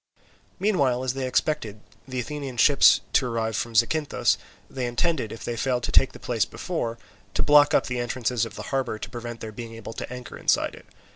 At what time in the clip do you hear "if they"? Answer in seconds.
5.31-5.55